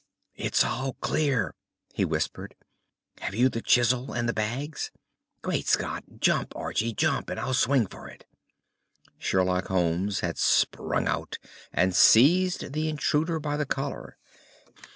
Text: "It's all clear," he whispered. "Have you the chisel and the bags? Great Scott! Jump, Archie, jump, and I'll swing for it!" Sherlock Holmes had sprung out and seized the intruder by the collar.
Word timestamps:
"It's 0.33 0.63
all 0.63 0.93
clear," 0.93 1.53
he 1.93 2.05
whispered. 2.05 2.55
"Have 3.19 3.35
you 3.35 3.49
the 3.49 3.61
chisel 3.61 4.13
and 4.13 4.27
the 4.27 4.33
bags? 4.33 4.89
Great 5.43 5.67
Scott! 5.67 6.03
Jump, 6.17 6.55
Archie, 6.55 6.91
jump, 6.91 7.29
and 7.29 7.39
I'll 7.39 7.53
swing 7.53 7.85
for 7.85 8.07
it!" 8.07 8.25
Sherlock 9.19 9.67
Holmes 9.67 10.21
had 10.21 10.39
sprung 10.39 11.07
out 11.07 11.37
and 11.71 11.95
seized 11.95 12.73
the 12.73 12.89
intruder 12.89 13.39
by 13.39 13.57
the 13.57 13.65
collar. 13.67 14.17